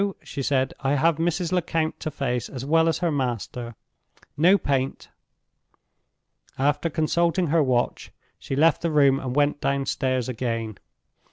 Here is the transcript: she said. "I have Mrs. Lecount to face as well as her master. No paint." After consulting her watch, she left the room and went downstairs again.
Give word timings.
she 0.23 0.41
said. 0.41 0.73
"I 0.79 0.95
have 0.95 1.17
Mrs. 1.17 1.51
Lecount 1.51 1.99
to 1.99 2.09
face 2.09 2.49
as 2.49 2.65
well 2.65 2.87
as 2.87 2.97
her 3.05 3.11
master. 3.11 3.75
No 4.35 4.57
paint." 4.57 5.09
After 6.57 6.89
consulting 6.89 7.45
her 7.49 7.61
watch, 7.61 8.11
she 8.39 8.55
left 8.55 8.81
the 8.81 8.89
room 8.89 9.19
and 9.19 9.35
went 9.35 9.61
downstairs 9.61 10.27
again. 10.27 10.79